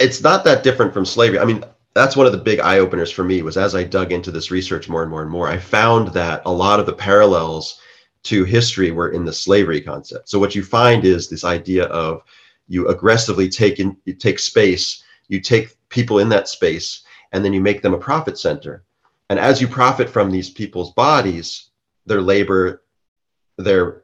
[0.00, 1.38] it's not that different from slavery.
[1.38, 1.64] I mean,
[1.94, 4.50] that's one of the big eye openers for me was as I dug into this
[4.50, 7.80] research more and more and more, I found that a lot of the parallels
[8.24, 10.28] to history were in the slavery concept.
[10.28, 12.22] So what you find is this idea of
[12.68, 17.52] you aggressively take in, you take space, you take people in that space, and then
[17.52, 18.84] you make them a profit center
[19.30, 21.70] and as you profit from these people's bodies,
[22.04, 22.82] their labor,
[23.56, 24.02] their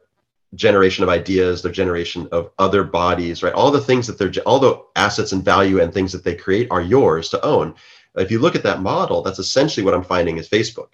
[0.55, 3.53] generation of ideas, their generation of other bodies, right?
[3.53, 6.69] All the things that they're, all the assets and value and things that they create
[6.71, 7.75] are yours to own.
[8.15, 10.91] If you look at that model, that's essentially what I'm finding is Facebook.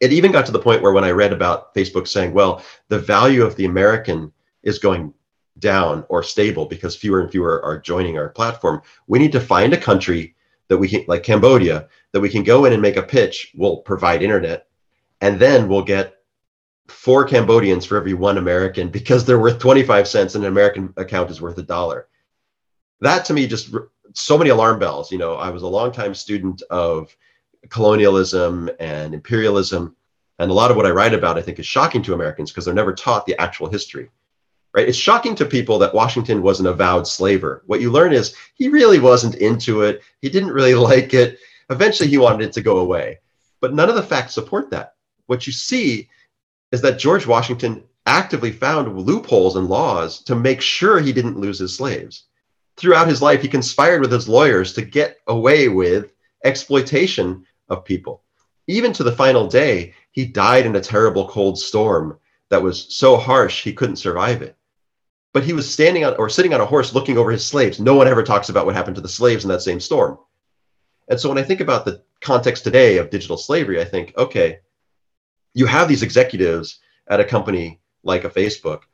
[0.00, 2.98] It even got to the point where when I read about Facebook saying, well, the
[2.98, 5.12] value of the American is going
[5.58, 9.74] down or stable because fewer and fewer are joining our platform, we need to find
[9.74, 10.35] a country
[10.68, 13.52] that we can, like Cambodia, that we can go in and make a pitch.
[13.54, 14.66] We'll provide internet,
[15.20, 16.14] and then we'll get
[16.88, 21.30] four Cambodians for every one American because they're worth 25 cents and an American account
[21.30, 22.08] is worth a dollar.
[23.00, 23.74] That to me just
[24.14, 25.10] so many alarm bells.
[25.10, 27.14] You know, I was a longtime student of
[27.68, 29.96] colonialism and imperialism.
[30.38, 32.64] And a lot of what I write about, I think, is shocking to Americans because
[32.64, 34.10] they're never taught the actual history
[34.76, 34.88] right?
[34.88, 37.62] It's shocking to people that Washington was an avowed slaver.
[37.64, 40.02] What you learn is he really wasn't into it.
[40.20, 41.38] He didn't really like it.
[41.70, 43.20] Eventually, he wanted it to go away.
[43.60, 44.94] But none of the facts support that.
[45.26, 46.10] What you see
[46.72, 51.58] is that George Washington actively found loopholes in laws to make sure he didn't lose
[51.58, 52.24] his slaves.
[52.76, 56.12] Throughout his life, he conspired with his lawyers to get away with
[56.44, 58.22] exploitation of people.
[58.66, 62.18] Even to the final day, he died in a terrible cold storm
[62.50, 64.56] that was so harsh he couldn't survive it
[65.36, 67.78] but he was standing on or sitting on a horse looking over his slaves.
[67.78, 70.16] No one ever talks about what happened to the slaves in that same storm.
[71.08, 74.60] And so when I think about the context today of digital slavery, I think, okay,
[75.52, 78.84] you have these executives at a company like a Facebook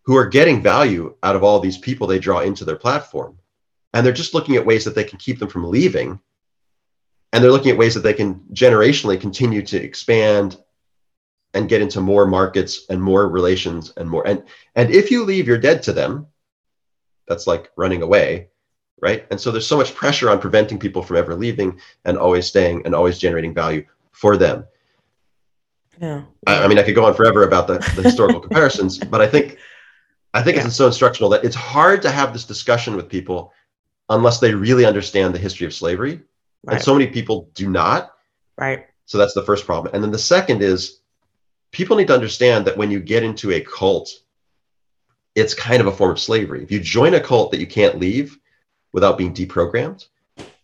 [0.00, 3.38] who are getting value out of all these people they draw into their platform.
[3.92, 6.18] And they're just looking at ways that they can keep them from leaving.
[7.34, 10.56] And they're looking at ways that they can generationally continue to expand
[11.54, 14.42] and get into more markets and more relations and more and
[14.76, 16.26] and if you leave you're dead to them.
[17.28, 18.48] That's like running away
[19.02, 19.26] right?
[19.30, 22.84] And so there's so much pressure on preventing people from ever leaving and always staying
[22.84, 23.82] and always generating value
[24.12, 24.66] for them.
[25.98, 26.22] Yeah.
[26.46, 29.26] I, I mean i could go on forever about the, the historical comparisons but i
[29.26, 29.58] think
[30.32, 30.64] i think yeah.
[30.64, 33.52] it's so instructional that it's hard to have this discussion with people
[34.08, 36.20] unless they really understand the history of slavery.
[36.62, 36.74] Right.
[36.74, 38.12] and so many people do not.
[38.58, 38.86] Right.
[39.06, 39.94] So that's the first problem.
[39.94, 40.99] And then the second is
[41.72, 44.10] people need to understand that when you get into a cult,
[45.34, 46.62] it's kind of a form of slavery.
[46.62, 48.38] If you join a cult that you can't leave
[48.92, 50.06] without being deprogrammed,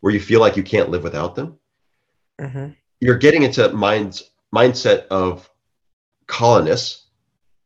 [0.00, 1.58] where you feel like you can't live without them,
[2.40, 2.68] mm-hmm.
[3.00, 5.48] you're getting into minds mindset of
[6.26, 7.04] colonists.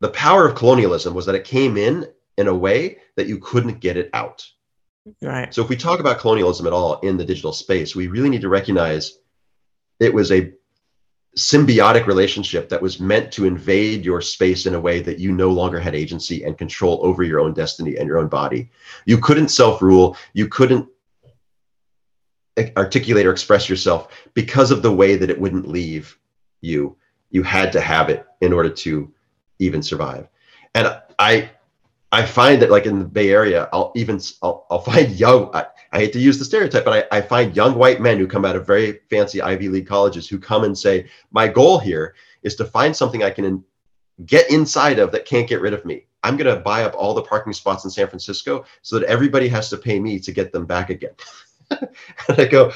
[0.00, 2.06] The power of colonialism was that it came in
[2.38, 4.46] in a way that you couldn't get it out.
[5.22, 5.52] Right.
[5.52, 8.40] So if we talk about colonialism at all in the digital space, we really need
[8.42, 9.18] to recognize
[9.98, 10.52] it was a
[11.36, 15.50] symbiotic relationship that was meant to invade your space in a way that you no
[15.50, 18.68] longer had agency and control over your own destiny and your own body.
[19.06, 20.88] You couldn't self rule, you couldn't
[22.76, 26.18] articulate or express yourself because of the way that it wouldn't leave
[26.60, 26.96] you.
[27.30, 29.12] You had to have it in order to
[29.60, 30.28] even survive.
[30.74, 31.50] And I
[32.12, 35.50] I find that like in the Bay Area, I'll even I'll, I'll find young.
[35.54, 38.26] I, I, hate to use the stereotype, but I, I find young white men who
[38.26, 42.14] come out of very fancy Ivy League colleges who come and say, "My goal here
[42.42, 43.64] is to find something I can in,
[44.26, 46.06] get inside of that can't get rid of me.
[46.22, 49.48] I'm going to buy up all the parking spots in San Francisco so that everybody
[49.48, 51.14] has to pay me to get them back again."
[51.70, 51.88] and
[52.38, 52.72] I go,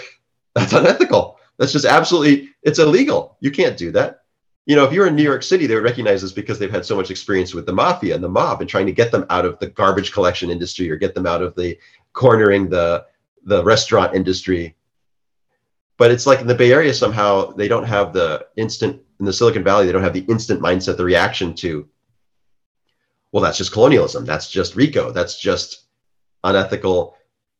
[0.54, 1.38] "That's unethical.
[1.58, 3.36] That's just absolutely it's illegal.
[3.40, 4.24] You can't do that."
[4.66, 6.86] you know, if you're in New York City, they would recognize this because they've had
[6.86, 9.44] so much experience with the mafia and the mob and trying to get them out
[9.44, 11.76] of the garbage collection industry or get them out of the
[12.14, 13.04] cornering the
[13.44, 14.74] the restaurant industry.
[15.98, 19.32] But it's like in the Bay Area somehow they don't have the instant in the
[19.32, 21.88] Silicon Valley, they don't have the instant mindset, the reaction to,
[23.30, 24.24] well, that's just colonialism.
[24.24, 25.12] That's just RICO.
[25.12, 25.84] That's just
[26.42, 27.14] unethical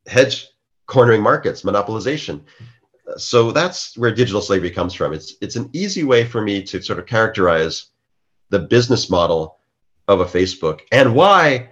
[0.07, 0.49] hedge
[0.87, 2.40] cornering markets, monopolization
[3.17, 5.12] so that's where digital slavery comes from.
[5.12, 7.87] It's it's an easy way for me to sort of characterize
[8.51, 9.59] the business model
[10.09, 11.71] of a Facebook and why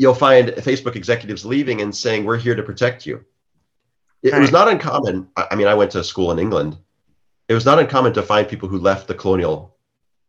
[0.00, 3.22] you'll find Facebook executives leaving and saying, "We're here to protect you."
[4.22, 4.40] It right.
[4.40, 5.28] was not uncommon.
[5.36, 6.78] I mean, I went to school in England.
[7.48, 9.76] It was not uncommon to find people who left the colonial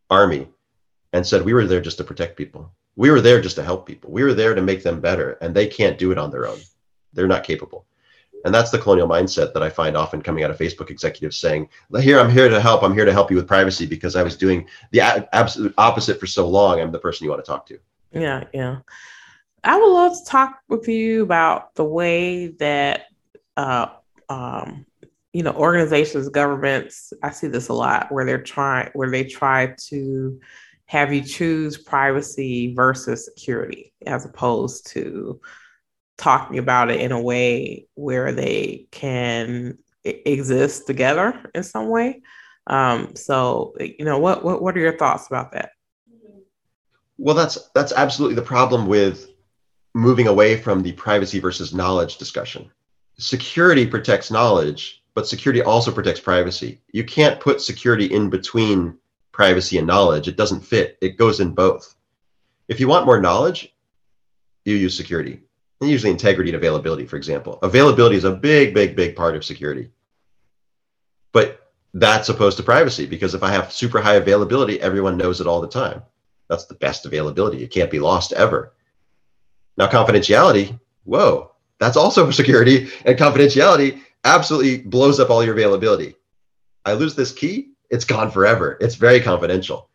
[0.09, 0.49] army
[1.13, 2.69] and said, "We were there just to protect people.
[2.97, 4.11] We were there just to help people.
[4.11, 6.59] We were there to make them better, and they can't do it on their own.
[7.13, 7.85] They're not capable."
[8.43, 11.69] And that's the colonial mindset that I find often coming out of Facebook executives saying,
[12.07, 12.83] "Here, I'm here to help.
[12.83, 14.99] I'm here to help you with privacy because I was doing the
[15.41, 16.81] absolute opposite for so long.
[16.81, 17.77] I'm the person you want to talk to."
[18.11, 18.79] Yeah, yeah.
[19.63, 23.05] I would love to talk with you about the way that,
[23.57, 23.87] uh,
[24.27, 24.85] um,
[25.33, 27.13] you know, organizations, governments.
[27.21, 30.39] I see this a lot where they're trying, where they try to
[30.85, 35.39] have you choose privacy versus security, as opposed to
[36.17, 42.21] talking about it in a way where they can exist together in some way.
[42.67, 45.71] Um, so, you know, what, what what are your thoughts about that?
[47.17, 49.30] Well, that's that's absolutely the problem with
[49.93, 52.71] moving away from the privacy versus knowledge discussion.
[53.17, 56.81] Security protects knowledge, but security also protects privacy.
[56.91, 58.97] You can't put security in between
[59.31, 60.27] privacy and knowledge.
[60.27, 60.97] It doesn't fit.
[61.01, 61.95] It goes in both.
[62.67, 63.73] If you want more knowledge,
[64.65, 65.41] you use security
[65.81, 67.59] and usually integrity and availability, for example.
[67.63, 69.89] Availability is a big, big, big part of security.
[71.33, 75.47] But that's opposed to privacy because if I have super high availability, everyone knows it
[75.47, 76.03] all the time.
[76.47, 77.63] That's the best availability.
[77.63, 78.73] It can't be lost ever.
[79.77, 82.89] Now, confidentiality, whoa, that's also security.
[83.05, 86.15] And confidentiality absolutely blows up all your availability.
[86.85, 88.77] I lose this key, it's gone forever.
[88.81, 89.89] It's very confidential.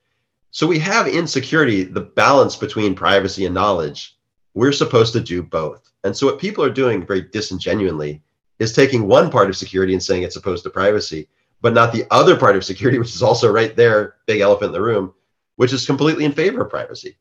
[0.50, 4.16] So we have in security the balance between privacy and knowledge
[4.56, 5.92] we're supposed to do both.
[6.02, 8.22] And so what people are doing very disingenuously
[8.58, 11.28] is taking one part of security and saying it's opposed to privacy,
[11.60, 14.72] but not the other part of security, which is also right there, big elephant in
[14.72, 15.12] the room,
[15.56, 17.18] which is completely in favor of privacy.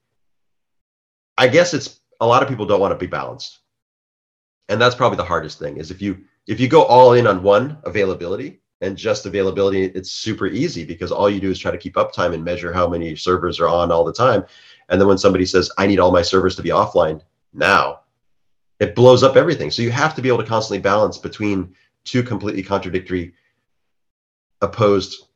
[1.38, 3.60] I guess it's a lot of people don't want to be balanced.
[4.70, 7.44] And that's probably the hardest thing is if you if you go all in on
[7.44, 11.78] one availability and just availability, it's super easy because all you do is try to
[11.78, 14.46] keep uptime and measure how many servers are on all the time.
[14.90, 17.22] And then when somebody says, I need all my servers to be offline
[17.54, 18.02] now,
[18.80, 19.72] it blows up everything.
[19.72, 21.74] So you have to be able to constantly balance between
[22.04, 23.34] two completely contradictory,
[24.62, 25.28] opposed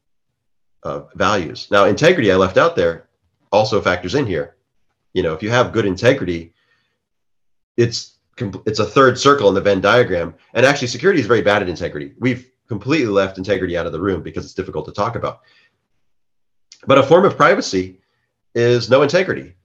[0.83, 1.67] uh, values.
[1.71, 3.09] Now, integrity I left out there
[3.51, 4.55] also factors in here.
[5.13, 6.53] You know, if you have good integrity,
[7.79, 8.15] it's
[8.65, 10.33] it's a third circle in the Venn diagram.
[10.53, 12.13] And actually, security is very bad at integrity.
[12.19, 15.41] We've completely left integrity out of the room because it's difficult to talk about.
[16.85, 17.99] But a form of privacy
[18.55, 19.55] is no integrity.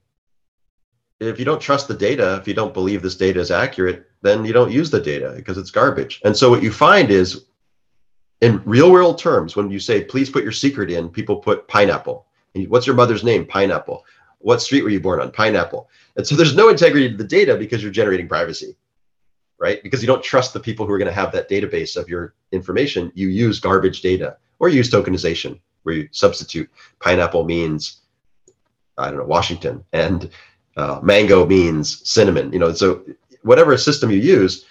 [1.19, 4.43] If you don't trust the data, if you don't believe this data is accurate, then
[4.43, 6.21] you don't use the data because it's garbage.
[6.25, 7.45] And so what you find is
[8.41, 12.27] in real world terms, when you say, please put your secret in, people put pineapple.
[12.53, 13.45] And what's your mother's name?
[13.45, 14.03] Pineapple.
[14.39, 15.31] What street were you born on?
[15.31, 15.89] Pineapple.
[16.15, 18.75] And so there's no integrity to the data because you're generating privacy,
[19.57, 19.81] right?
[19.83, 22.35] Because you don't trust the people who are going to have that database of your
[22.51, 23.11] information.
[23.15, 26.69] You use garbage data or you use tokenization where you substitute
[26.99, 28.01] pineapple means
[28.97, 30.29] I don't know, Washington, and
[30.77, 32.51] uh, mango means cinnamon.
[32.53, 33.03] You know, so
[33.43, 34.65] whatever system you use,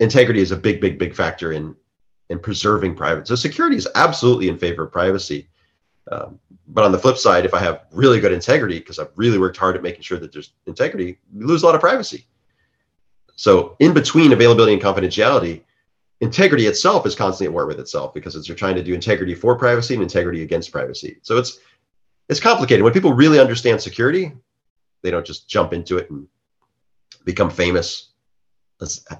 [0.00, 1.74] integrity is a big, big, big factor in
[2.28, 3.26] in preserving private.
[3.26, 5.48] So security is absolutely in favor of privacy.
[6.10, 6.38] Um,
[6.68, 9.56] but on the flip side, if I have really good integrity, because I've really worked
[9.56, 12.26] hard at making sure that there's integrity, you lose a lot of privacy.
[13.36, 15.62] So in between availability and confidentiality,
[16.20, 19.34] integrity itself is constantly at war with itself because it's you're trying to do integrity
[19.34, 21.18] for privacy and integrity against privacy.
[21.22, 21.58] So it's
[22.28, 22.82] it's complicated.
[22.82, 24.32] When people really understand security,
[25.02, 26.26] they don't just jump into it and
[27.24, 28.10] become famous.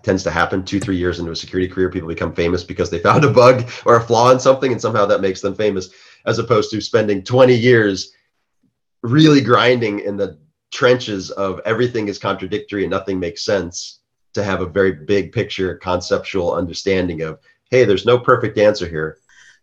[0.03, 1.91] Tends to happen two, three years into a security career.
[1.91, 5.07] People become famous because they found a bug or a flaw in something, and somehow
[5.07, 5.91] that makes them famous,
[6.27, 8.13] as opposed to spending 20 years
[9.03, 10.39] really grinding in the
[10.73, 14.01] trenches of everything is contradictory and nothing makes sense
[14.35, 17.39] to have a very big picture conceptual understanding of
[17.71, 19.19] hey there's no perfect answer here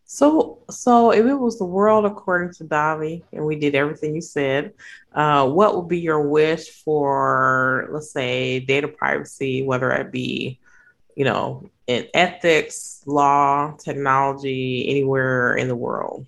[0.05, 4.21] so, so if it was the world according to Davi, and we did everything you
[4.21, 4.73] said,
[5.13, 10.59] uh, what would be your wish for, let's say, data privacy, whether it be,
[11.15, 16.27] you know, in ethics, law, technology, anywhere in the world?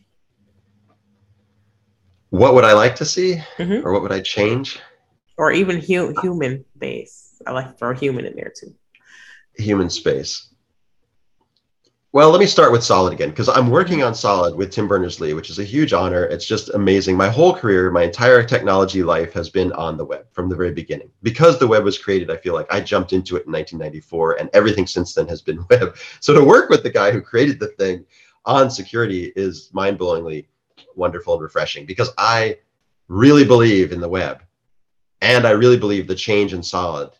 [2.35, 3.87] What would I like to see, mm-hmm.
[3.87, 4.77] or what would I change?
[5.37, 7.41] Or even hu- human base.
[7.47, 8.75] I like to throw human in there too.
[9.57, 10.49] Human space.
[12.11, 15.21] Well, let me start with Solid again because I'm working on Solid with Tim Berners
[15.21, 16.25] Lee, which is a huge honor.
[16.25, 17.15] It's just amazing.
[17.15, 20.73] My whole career, my entire technology life has been on the web from the very
[20.73, 21.11] beginning.
[21.23, 24.49] Because the web was created, I feel like I jumped into it in 1994 and
[24.51, 25.95] everything since then has been web.
[26.19, 28.05] So to work with the guy who created the thing
[28.43, 30.47] on security is mind blowingly
[30.95, 32.57] wonderful and refreshing because I
[33.07, 34.41] really believe in the web
[35.21, 37.11] and I really believe the change in Solid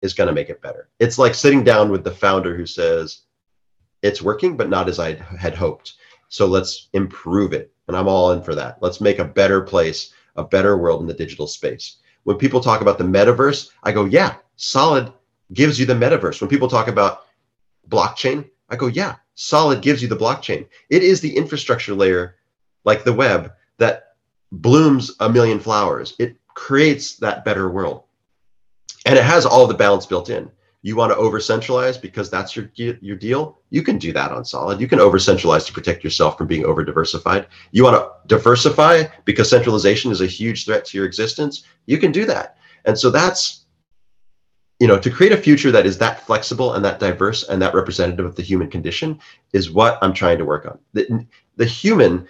[0.00, 0.88] is going to make it better.
[0.98, 3.22] It's like sitting down with the founder who says,
[4.02, 5.94] it's working, but not as I had hoped.
[6.28, 7.72] So let's improve it.
[7.88, 8.78] And I'm all in for that.
[8.80, 11.98] Let's make a better place, a better world in the digital space.
[12.24, 15.12] When people talk about the metaverse, I go, yeah, solid
[15.52, 16.40] gives you the metaverse.
[16.40, 17.26] When people talk about
[17.88, 18.48] blockchain?
[18.68, 20.66] I go, yeah, solid gives you the blockchain.
[20.88, 22.36] It is the infrastructure layer,
[22.84, 24.14] like the web, that
[24.50, 26.14] blooms a million flowers.
[26.18, 28.04] It creates that better world.
[29.06, 30.50] And it has all the balance built in.
[30.84, 33.58] You want to over centralize because that's your your deal.
[33.70, 34.80] You can do that on Solid.
[34.80, 37.46] You can over centralize to protect yourself from being over diversified.
[37.70, 41.64] You want to diversify because centralization is a huge threat to your existence.
[41.86, 42.56] You can do that.
[42.84, 43.62] And so that's
[44.82, 47.72] you know to create a future that is that flexible and that diverse and that
[47.72, 49.20] representative of the human condition
[49.52, 51.24] is what i'm trying to work on the,
[51.56, 52.26] the human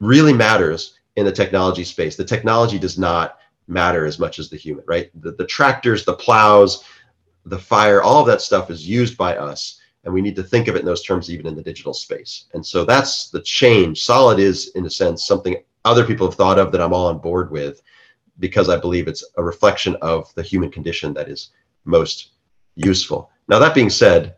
[0.00, 2.16] really matters in the technology space.
[2.16, 5.10] The technology does not matter as much as the human right?
[5.22, 6.84] The, the tractors the plows
[7.46, 10.68] the fire all of that stuff is used by us and we need to think
[10.68, 12.44] of it in those terms even in the digital space.
[12.52, 14.02] And so that's the change.
[14.02, 17.18] Solid is in a sense something other people have thought of that i'm all on
[17.18, 17.82] board with
[18.38, 21.50] because i believe it's a reflection of the human condition that is
[21.84, 22.30] most
[22.76, 23.30] useful.
[23.48, 24.36] Now, that being said,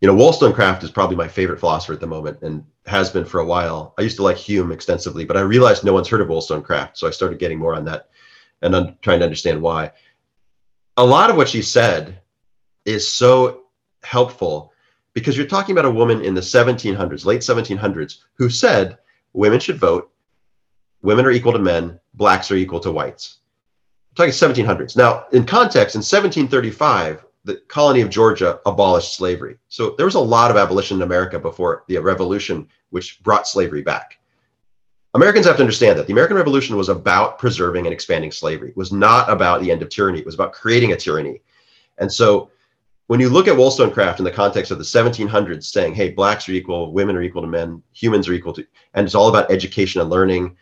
[0.00, 3.40] you know, Wollstonecraft is probably my favorite philosopher at the moment and has been for
[3.40, 3.94] a while.
[3.98, 6.98] I used to like Hume extensively, but I realized no one's heard of Wollstonecraft.
[6.98, 8.08] So I started getting more on that
[8.60, 9.92] and un- trying to understand why.
[10.96, 12.20] A lot of what she said
[12.84, 13.62] is so
[14.02, 14.72] helpful
[15.14, 18.98] because you're talking about a woman in the 1700s, late 1700s, who said
[19.32, 20.10] women should vote,
[21.02, 23.38] women are equal to men, blacks are equal to whites
[24.12, 24.96] I'm talking 1700s.
[24.96, 29.56] Now, in context, in 1735, the colony of Georgia abolished slavery.
[29.68, 33.82] So there was a lot of abolition in America before the revolution, which brought slavery
[33.82, 34.18] back.
[35.14, 38.70] Americans have to understand that the American Revolution was about preserving and expanding slavery.
[38.70, 40.20] It was not about the end of tyranny.
[40.20, 41.42] It was about creating a tyranny.
[41.98, 42.50] And so
[43.08, 46.52] when you look at Wollstonecraft in the context of the 1700s saying, hey, blacks are
[46.52, 50.00] equal, women are equal to men, humans are equal to, and it's all about education
[50.00, 50.56] and learning,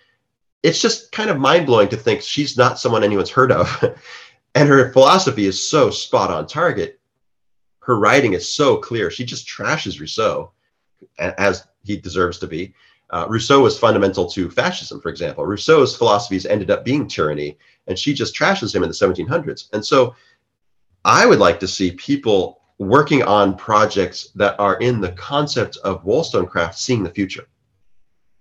[0.64, 3.96] it's just kind of mind blowing to think she's not someone anyone's heard of.
[4.54, 7.00] and her philosophy is so spot on target.
[7.80, 9.10] Her writing is so clear.
[9.10, 10.52] She just trashes Rousseau
[11.18, 12.74] as he deserves to be.
[13.10, 15.44] Uh, Rousseau was fundamental to fascism, for example.
[15.44, 19.68] Rousseau's philosophies ended up being tyranny, and she just trashes him in the 1700s.
[19.72, 20.14] And so
[21.04, 26.04] I would like to see people working on projects that are in the concept of
[26.04, 27.46] Wollstonecraft seeing the future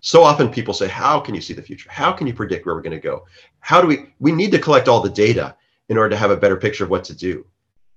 [0.01, 2.75] so often people say how can you see the future how can you predict where
[2.75, 3.25] we're going to go
[3.59, 5.55] how do we we need to collect all the data
[5.89, 7.45] in order to have a better picture of what to do.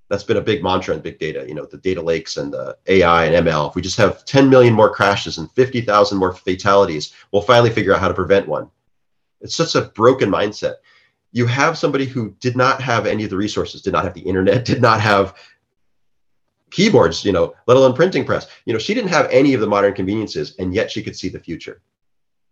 [0.09, 2.77] That's been a big mantra in big data you know the data lakes and the
[2.89, 7.15] ai and ml if we just have 10 million more crashes and 50000 more fatalities
[7.31, 8.71] we'll finally figure out how to prevent one.
[9.41, 10.75] It's such a broken mindset.
[11.33, 14.21] You have somebody who did not have any of the resources did not have the
[14.21, 15.35] internet did not have
[16.71, 18.49] keyboards you know let alone printing press.
[18.67, 21.31] You know she didn't have any of the modern conveniences and yet she could see
[21.31, 21.81] the future.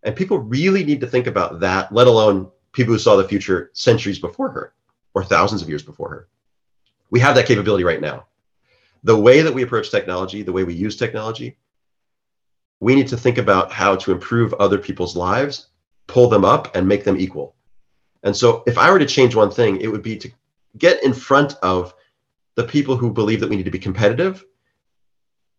[0.03, 3.71] And people really need to think about that, let alone people who saw the future
[3.75, 4.73] centuries before her
[5.15, 6.29] or thousands of years before her.
[7.11, 8.27] We have that capability right now.
[9.03, 11.57] The way that we approach technology, the way we use technology,
[12.81, 15.69] we need to think about how to improve other people's lives,
[16.07, 17.55] pull them up, and make them equal.
[18.23, 20.31] And so, if I were to change one thing, it would be to
[20.79, 21.95] get in front of
[22.55, 24.45] the people who believe that we need to be competitive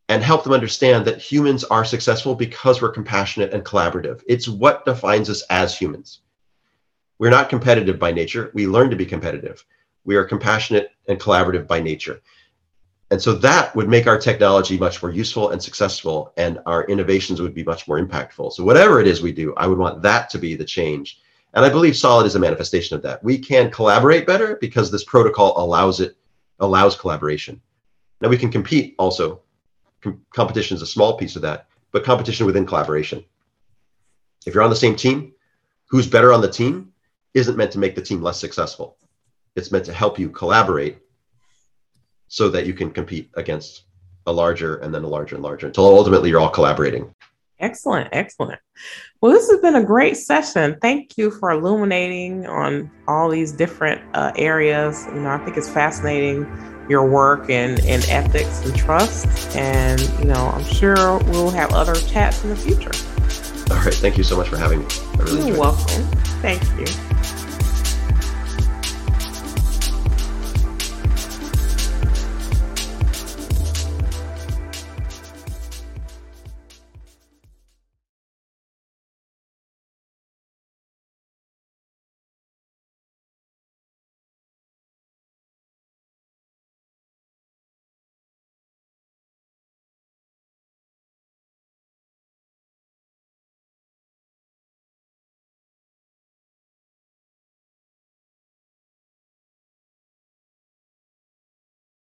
[0.09, 4.21] and help them understand that humans are successful because we're compassionate and collaborative.
[4.27, 6.21] It's what defines us as humans.
[7.21, 8.49] We're not competitive by nature.
[8.55, 9.63] We learn to be competitive.
[10.05, 12.19] We are compassionate and collaborative by nature.
[13.11, 17.39] And so that would make our technology much more useful and successful, and our innovations
[17.39, 18.53] would be much more impactful.
[18.53, 21.19] So, whatever it is we do, I would want that to be the change.
[21.53, 23.23] And I believe Solid is a manifestation of that.
[23.23, 26.17] We can collaborate better because this protocol allows it,
[26.59, 27.61] allows collaboration.
[28.21, 29.41] Now we can compete also
[30.01, 33.23] com- competition is a small piece of that, but competition within collaboration.
[34.47, 35.33] If you're on the same team,
[35.85, 36.90] who's better on the team
[37.33, 38.97] isn't meant to make the team less successful.
[39.55, 40.97] It's meant to help you collaborate
[42.27, 43.83] so that you can compete against
[44.27, 47.13] a larger and then a larger and larger until ultimately you're all collaborating.
[47.59, 48.59] Excellent, excellent.
[49.21, 50.77] Well, this has been a great session.
[50.81, 55.05] Thank you for illuminating on all these different uh, areas.
[55.07, 56.47] You know, I think it's fascinating
[56.89, 59.55] your work and, and ethics and trust.
[59.55, 62.91] And, you know, I'm sure we'll have other chats in the future.
[63.71, 63.93] All right.
[63.93, 64.85] Thank you so much for having me.
[65.13, 66.01] I really You're welcome.
[66.01, 66.17] It.
[66.41, 67.10] Thank you.